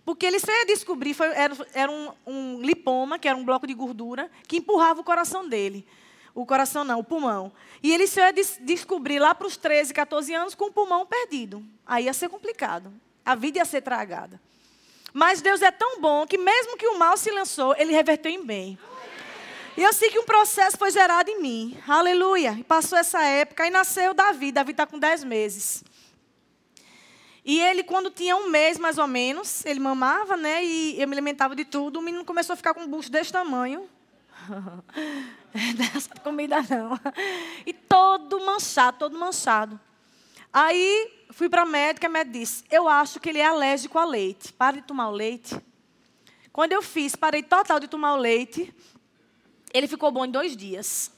[0.05, 3.67] Porque ele só ia descobrir, foi, era, era um, um, lipoma, que era um bloco
[3.67, 5.87] de gordura, que empurrava o coração dele.
[6.37, 7.51] O coração não, o pulmão.
[7.83, 11.07] E ele só ia des descobrir lá para os 13, 14 anos com o pulmão
[11.07, 11.65] perdido.
[11.87, 12.93] Aí ia ser complicado.
[13.25, 14.39] A vida ia ser tragada.
[15.15, 18.45] Mas Deus é tão bom que mesmo que o mal se lançou, ele reverteu em
[18.45, 18.79] bem.
[19.79, 21.79] E eu sei que um processo foi gerado em mim.
[21.89, 22.53] Aleluia.
[22.53, 24.53] E passou essa época e nasceu Davi.
[24.53, 25.83] Davi está com 10 meses.
[27.47, 30.63] E ele, quando tinha um mês mais ou menos, ele mamava, né?
[30.63, 31.99] E eu me alimentava de tudo.
[31.99, 33.89] O menino começou a ficar com um bucho desse tamanho.
[35.77, 36.99] Dessa comida não.
[37.65, 39.81] E todo manchado, todo manchado.
[40.53, 44.05] Aí fui para a médica, a médica disse: Eu acho que ele é alérgico a
[44.05, 44.53] leite.
[44.53, 45.61] Para de tomar o leite.
[46.53, 48.75] Quando eu fiz, parei total de tomar o leite.
[49.75, 51.13] Ele ficou bom em dois dias.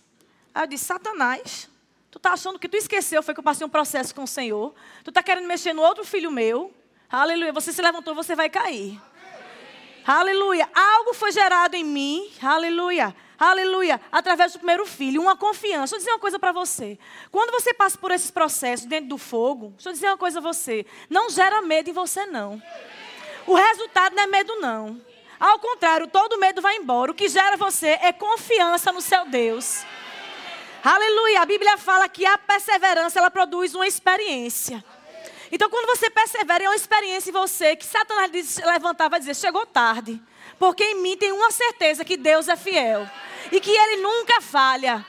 [0.53, 1.71] Aí eu disse, Satanás,
[2.11, 4.75] tu tá achando que tu esqueceu, foi que eu passei um processo com o Senhor.
[5.05, 6.75] Tu tá querendo mexer no outro filho meu.
[7.09, 9.01] Aleluia, você se levantou, você vai cair.
[10.09, 10.67] Aleluia.
[10.75, 12.31] Algo foi gerado em mim.
[12.43, 13.15] Aleluia.
[13.39, 14.01] Aleluia.
[14.11, 15.21] Através do primeiro filho.
[15.21, 15.81] Uma confiança.
[15.81, 16.99] Deixa eu dizer uma coisa para você.
[17.31, 20.43] Quando você passa por esses processos dentro do fogo, deixa eu dizer uma coisa a
[20.43, 20.87] você.
[21.11, 22.63] Não gera medo em você, não.
[23.47, 24.99] O resultado não é medo, não.
[25.39, 27.13] Ao contrário, todo medo vai embora.
[27.13, 29.85] O que gera você é confiança no seu Deus.
[30.83, 31.43] Aleluia.
[31.43, 34.83] A Bíblia fala que a perseverança ela produz uma experiência.
[35.51, 39.35] Então, quando você persevera, é uma experiência em você que Satanás diz, levantava e dizer:
[39.35, 40.21] chegou tarde.
[40.59, 43.09] Porque em mim tem uma certeza que Deus é fiel.
[43.51, 45.05] E que Ele nunca falha.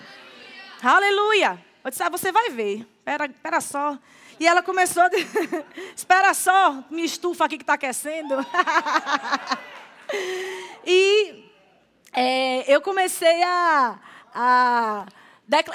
[0.82, 1.64] Aleluia.
[1.84, 2.88] Eu disse: ah, você vai ver.
[3.00, 3.98] Espera, espera só.
[4.40, 5.10] E ela começou a
[5.96, 8.36] espera só, me estufa aqui que está aquecendo.
[10.86, 11.46] E
[12.14, 14.00] é, eu comecei a.
[14.34, 15.06] a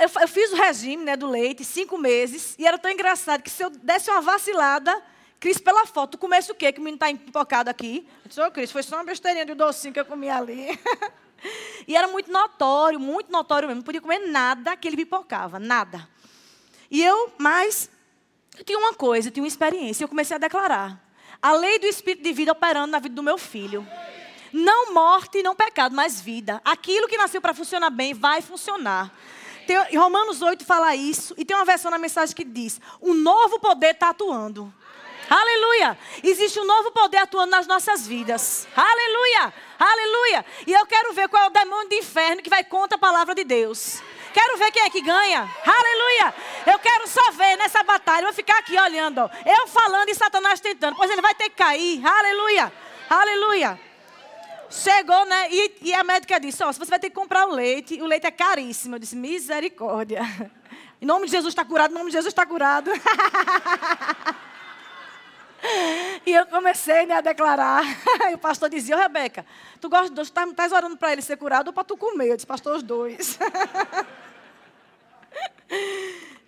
[0.00, 3.62] eu, fiz o regime né, do leite, cinco meses, e era tão engraçado que se
[3.62, 5.02] eu desse uma vacilada,
[5.40, 6.72] Cris, pela foto, comesse o quê?
[6.72, 8.08] Que o menino está empocado aqui.
[8.24, 10.78] Eu disse, ô Cris, foi só uma besteirinha de docinho que eu comi ali.
[11.86, 13.80] e era muito notório, muito notório mesmo.
[13.80, 16.08] Não podia comer nada que ele pipocava, nada.
[16.90, 17.90] E eu, mas,
[18.56, 20.04] eu tinha uma coisa, eu tinha uma experiência.
[20.04, 20.98] Eu comecei a declarar.
[21.42, 23.86] A lei do Espírito de vida operando na vida do meu filho.
[24.50, 26.58] Não morte e não pecado, mas vida.
[26.64, 29.12] Aquilo que nasceu para funcionar bem vai funcionar.
[29.66, 33.58] Tem, Romanos 8 fala isso, e tem uma versão na mensagem que diz: o novo
[33.58, 34.72] poder está atuando.
[35.28, 35.98] Aleluia!
[36.22, 38.68] Existe um novo poder atuando nas nossas vidas.
[38.76, 39.54] Aleluia!
[39.78, 40.44] Aleluia!
[40.66, 43.34] E eu quero ver qual é o demônio do inferno que vai contra a palavra
[43.34, 44.02] de Deus.
[44.34, 45.48] Quero ver quem é que ganha.
[45.64, 46.34] Aleluia!
[46.66, 48.22] Eu quero só ver nessa batalha.
[48.22, 49.20] Eu vou ficar aqui olhando.
[49.46, 50.96] Eu falando e Satanás tentando.
[50.96, 52.04] Pois ele vai ter que cair.
[52.04, 52.72] Aleluia!
[53.08, 53.80] Aleluia!
[54.74, 55.48] Chegou, né?
[55.52, 58.06] E, e a médica disse: Ó, oh, você vai ter que comprar o leite, o
[58.06, 58.96] leite é caríssimo.
[58.96, 60.20] Eu disse: misericórdia.
[61.00, 62.90] Em nome de Jesus está curado, em nome de Jesus está curado.
[66.24, 67.84] e eu comecei né, a declarar.
[68.30, 69.46] E o pastor dizia: oh, Rebeca,
[69.80, 71.96] tu gosta de Deus, tu estás tá orando para ele ser curado ou para tu
[71.96, 72.30] comer?
[72.30, 73.38] Eu disse: Pastor, os dois.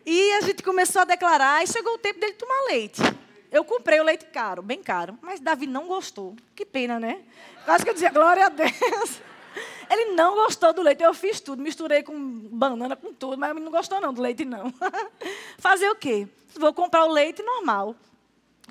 [0.04, 3.02] e a gente começou a declarar, e chegou o tempo dele tomar leite.
[3.50, 6.34] Eu comprei o leite caro, bem caro, mas Davi não gostou.
[6.54, 7.22] Que pena, né?
[7.66, 9.20] Acho que eu dizia, glória a Deus.
[9.88, 11.02] Ele não gostou do leite.
[11.02, 14.44] Eu fiz tudo, misturei com banana, com tudo, mas ele não gostou não do leite,
[14.44, 14.74] não.
[15.58, 16.26] Fazer o quê?
[16.58, 17.94] Vou comprar o leite normal.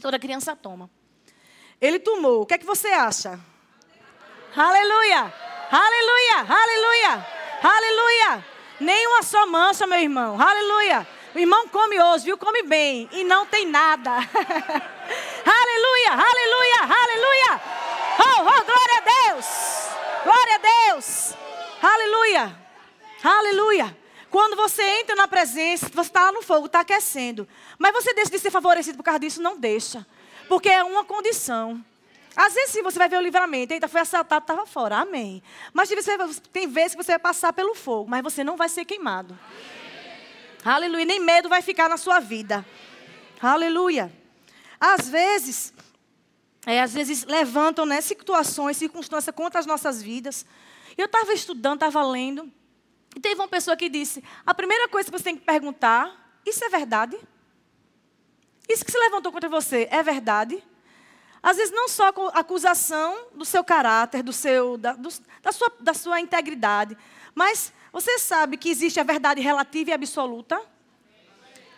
[0.02, 0.90] Toda criança toma.
[1.80, 2.42] Ele tomou.
[2.42, 3.40] O que é que você acha?
[4.56, 5.34] Aleluia!
[5.72, 6.38] Aleluia!
[6.48, 7.28] Aleluia!
[7.64, 8.46] Aleluia!
[8.80, 10.40] Nenhuma só mancha, meu irmão.
[10.40, 11.08] Aleluia!
[11.36, 12.38] O irmão come hoje, viu?
[12.38, 13.10] Come bem.
[13.12, 14.10] E não tem nada.
[14.16, 17.62] aleluia, aleluia, aleluia.
[18.20, 19.46] Oh, oh, glória a Deus.
[20.24, 21.34] Glória a Deus.
[21.82, 22.58] Aleluia.
[23.22, 23.98] Aleluia.
[24.32, 27.46] Quando você entra na presença, você está lá no fogo, está aquecendo.
[27.78, 29.42] Mas você deixa de ser favorecido por causa disso?
[29.42, 30.08] Não deixa.
[30.48, 31.84] Porque é uma condição.
[32.34, 33.74] Às vezes sim, você vai ver o livramento.
[33.74, 35.00] Eita, foi assaltado, estava fora.
[35.00, 35.44] Amém.
[35.74, 35.90] Mas
[36.54, 39.38] tem vezes que você vai passar pelo fogo, mas você não vai ser queimado.
[40.66, 41.06] Aleluia.
[41.06, 42.66] Nem medo vai ficar na sua vida.
[43.40, 44.12] Aleluia.
[44.80, 45.72] Às vezes,
[46.66, 50.44] é, às vezes levantam né, situações, circunstâncias contra as nossas vidas.
[50.98, 52.52] Eu estava estudando, estava lendo,
[53.16, 56.66] e teve uma pessoa que disse: a primeira coisa que você tem que perguntar, isso
[56.66, 57.16] é verdade?
[58.68, 60.64] Isso que se levantou contra você é verdade?
[61.44, 65.10] Às vezes não só acusação do seu caráter, do seu, da, do,
[65.44, 66.98] da, sua, da sua integridade,
[67.36, 70.62] mas você sabe que existe a verdade relativa e absoluta?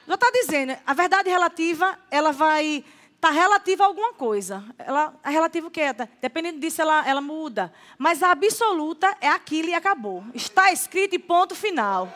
[0.08, 4.66] Já está dizendo, a verdade relativa, ela vai está relativa a alguma coisa.
[4.80, 5.84] Ela é relativa o quê?
[6.20, 7.72] Dependendo disso, ela, ela muda.
[8.00, 10.24] Mas a absoluta é aquilo e acabou.
[10.34, 12.12] Está escrito e ponto final.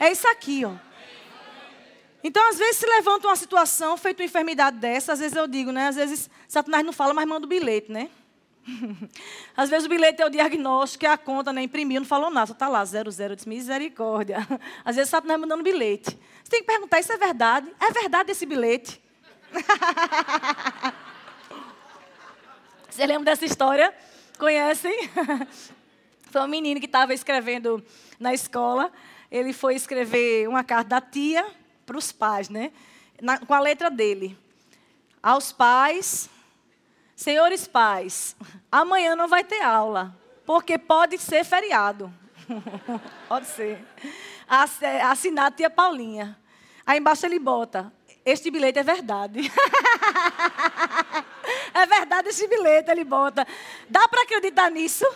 [0.00, 0.72] É isso aqui, ó.
[2.24, 5.70] Então, às vezes, se levanta uma situação, feita uma enfermidade dessa, às vezes eu digo,
[5.70, 5.86] né?
[5.86, 8.10] Às vezes, Satanás não fala, mas manda o bilhete, né?
[9.56, 11.62] Às vezes o bilhete é o diagnóstico, é a conta, né?
[11.62, 14.38] Imprimiu, não falou nada, só está lá, zero, zero, disse, misericórdia.
[14.84, 16.18] Às vezes Satanás mandando bilhete.
[16.42, 17.72] Você tem que perguntar, isso é verdade?
[17.80, 19.00] É verdade esse bilhete?
[22.90, 23.92] Você lembra dessa história?
[24.38, 25.10] Conhecem?
[26.30, 27.84] Foi um menino que estava escrevendo
[28.20, 28.90] na escola.
[29.30, 31.44] Ele foi escrever uma carta da tia
[31.84, 32.70] para os pais, né?
[33.20, 34.38] Na, com a letra dele.
[35.22, 36.30] Aos pais,
[37.14, 38.36] senhores pais,
[38.70, 42.12] amanhã não vai ter aula, porque pode ser feriado.
[43.28, 43.84] pode ser.
[45.10, 46.38] Assinado tia Paulinha.
[46.86, 47.92] Aí embaixo ele bota,
[48.24, 49.40] este bilhete é verdade.
[51.74, 53.46] é verdade esse bilhete, ele bota.
[53.88, 55.06] Dá para acreditar nisso?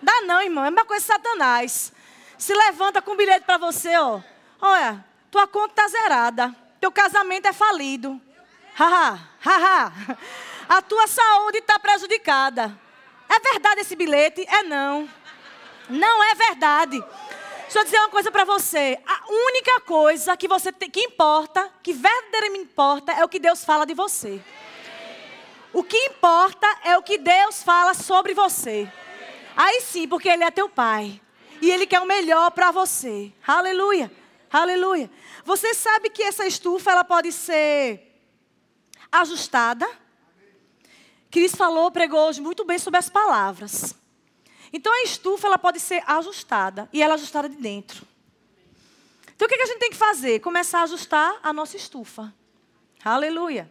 [0.00, 0.64] Dá não, irmão.
[0.64, 1.92] É uma coisa de Satanás.
[2.38, 4.20] Se levanta com um bilhete para você, ó.
[4.60, 6.54] Olha, tua conta tá zerada.
[6.80, 8.20] Teu casamento é falido.
[8.74, 9.92] Haha, haha.
[10.72, 12.74] A tua saúde está prejudicada.
[13.28, 14.42] É verdade esse bilhete?
[14.48, 15.06] É não.
[15.90, 16.98] Não é verdade.
[17.64, 18.98] Deixa eu dizer uma coisa para você.
[19.06, 23.84] A única coisa que você que importa, que verdadeiramente importa, é o que Deus fala
[23.84, 24.40] de você.
[25.74, 28.90] O que importa é o que Deus fala sobre você.
[29.54, 31.20] Aí sim, porque Ele é teu Pai.
[31.60, 33.30] E Ele quer o melhor para você.
[33.46, 34.10] Aleluia.
[34.50, 35.10] Aleluia.
[35.44, 38.10] Você sabe que essa estufa ela pode ser
[39.12, 40.00] ajustada?
[41.32, 43.94] Cris falou, pregou hoje muito bem sobre as palavras.
[44.70, 48.06] Então a estufa ela pode ser ajustada e ela é ajustada de dentro.
[49.34, 50.40] Então o que, a gente tem que fazer?
[50.40, 52.30] Começar a ajustar a nossa estufa.
[53.02, 53.68] Aleluia.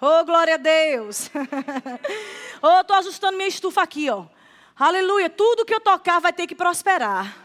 [0.00, 1.30] oh, glória a Deus.
[2.60, 4.26] oh, estou ajustando minha estufa aqui, ó.
[4.76, 5.30] Aleluia.
[5.30, 7.36] Tudo que eu tocar vai ter que prosperar.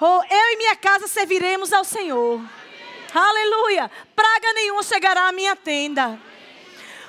[0.00, 2.40] Oh, eu e minha casa serviremos ao Senhor.
[3.14, 3.90] Aleluia.
[4.16, 6.18] Praga nenhuma chegará à minha tenda.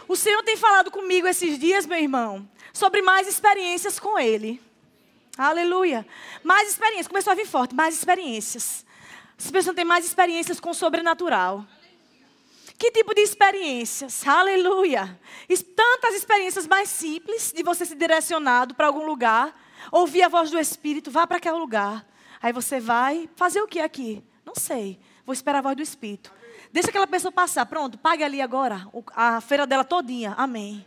[0.09, 4.59] O Senhor tem falado comigo esses dias, meu irmão, sobre mais experiências com Ele.
[5.37, 6.03] Aleluia.
[6.43, 7.07] Mais experiências.
[7.07, 7.75] Começou a vir forte.
[7.75, 8.83] Mais experiências.
[9.37, 11.63] As pessoas têm mais experiências com o sobrenatural.
[12.75, 14.27] Que tipo de experiências?
[14.27, 15.15] Aleluia.
[15.75, 19.55] Tantas experiências mais simples de você ser direcionado para algum lugar,
[19.91, 22.03] ouvir a voz do Espírito, vá para aquele lugar.
[22.41, 24.23] Aí você vai fazer o que aqui?
[24.43, 24.99] Não sei.
[25.23, 26.38] Vou esperar a voz do Espírito.
[26.71, 27.65] Deixa aquela pessoa passar.
[27.65, 30.35] Pronto, pague ali agora a feira dela todinha.
[30.37, 30.85] Amém.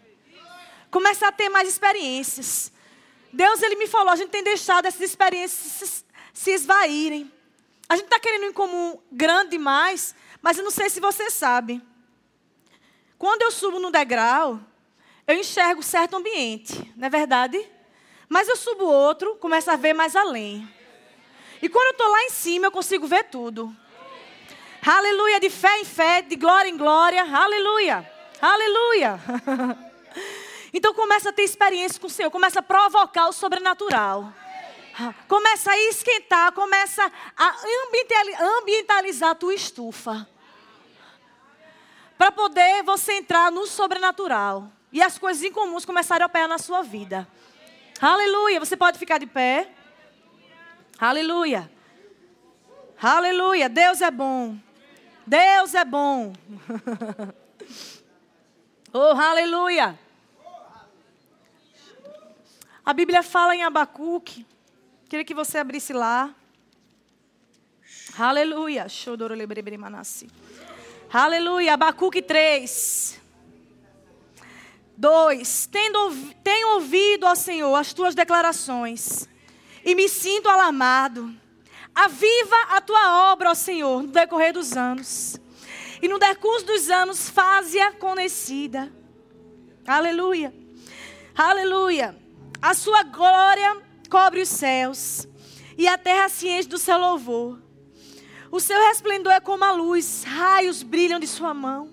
[0.90, 2.72] Começa a ter mais experiências.
[3.32, 7.32] Deus, Ele me falou, a gente tem deixado essas experiências se esvaírem.
[7.88, 11.82] A gente está querendo um comum grande demais, mas eu não sei se você sabe.
[13.18, 14.60] Quando eu subo no degrau,
[15.26, 17.70] eu enxergo certo ambiente, não é verdade?
[18.28, 20.68] Mas eu subo outro, começo a ver mais além.
[21.60, 23.74] E quando eu estou lá em cima, eu consigo ver tudo.
[24.84, 27.22] Aleluia, de fé em fé, de glória em glória.
[27.22, 29.20] Aleluia, aleluia.
[30.74, 34.32] Então começa a ter experiência com o Senhor, começa a provocar o sobrenatural.
[35.28, 37.54] Começa a esquentar, começa a
[38.58, 40.26] ambientalizar a tua estufa.
[42.16, 44.70] Para poder você entrar no sobrenatural.
[44.90, 47.28] E as coisas incomuns começarem a operar na sua vida.
[48.00, 48.60] Aleluia.
[48.60, 49.70] Você pode ficar de pé.
[50.98, 51.70] Aleluia.
[53.00, 53.68] Aleluia.
[53.68, 54.56] Deus é bom.
[55.26, 56.32] Deus é bom.
[58.92, 59.98] oh, aleluia.
[62.84, 64.46] A Bíblia fala em Abacuque.
[65.08, 66.34] Queria que você abrisse lá.
[68.18, 68.86] Aleluia.
[71.12, 71.74] Aleluia.
[71.74, 73.20] Abacuque 3.
[74.96, 75.68] 2.
[76.42, 79.28] Tenho ouvido, ó Senhor, as tuas declarações
[79.84, 81.34] e me sinto alarmado.
[81.94, 85.36] Aviva a tua obra, ó Senhor, no decorrer dos anos.
[86.00, 88.92] E no decurso dos anos, faze-a conhecida.
[89.86, 90.52] Aleluia.
[91.34, 92.16] Aleluia.
[92.60, 95.26] A sua glória cobre os céus,
[95.76, 97.58] e a terra ciente do seu louvor.
[98.50, 101.90] O seu resplendor é como a luz, raios brilham de sua mão,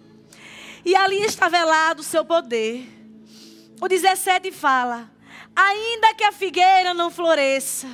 [0.83, 2.87] e ali está velado o seu poder.
[3.79, 5.09] O 17 fala:
[5.55, 7.87] Ainda que a figueira não floresça,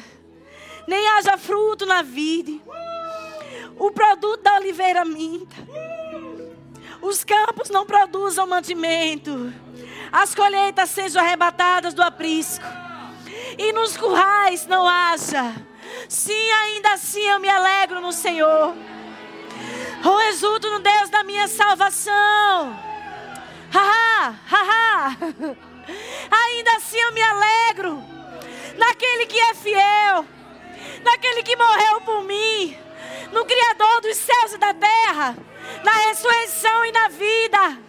[0.88, 2.62] nem haja fruto na vide,
[3.78, 5.56] o produto da oliveira minta,
[7.02, 9.54] os campos não produzam mantimento
[10.12, 12.64] as colheitas sejam arrebatadas do aprisco,
[13.58, 15.54] e nos currais não haja.
[16.08, 18.74] Sim, ainda assim eu me alegro no Senhor.
[20.06, 22.80] Oh, exulto no Deus da minha salvação.
[23.72, 25.18] Haha, haha.
[26.32, 28.02] Ainda assim eu me alegro
[28.78, 30.26] naquele que é fiel,
[31.04, 32.78] naquele que morreu por mim,
[33.32, 35.38] no Criador dos céus e da terra,
[35.84, 37.80] na ressurreição e na vida,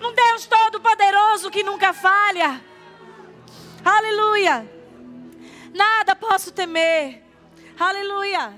[0.00, 2.60] num Deus Todo-Poderoso que nunca falha.
[3.84, 4.68] Aleluia.
[5.74, 7.22] Nada posso temer.
[7.78, 8.54] Aleluia.